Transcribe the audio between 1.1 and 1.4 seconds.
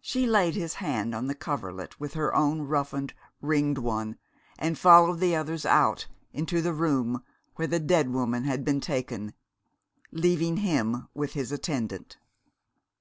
on the